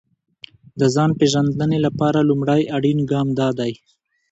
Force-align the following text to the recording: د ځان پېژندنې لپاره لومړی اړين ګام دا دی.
د 0.79 0.81
ځان 0.95 1.11
پېژندنې 1.19 1.79
لپاره 1.85 2.27
لومړی 2.29 2.61
اړين 2.75 2.99
ګام 3.11 3.27
دا 3.39 3.49
دی. 3.59 3.73